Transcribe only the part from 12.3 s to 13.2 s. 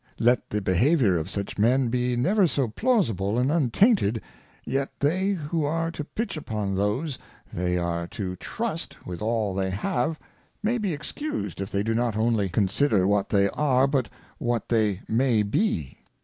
consider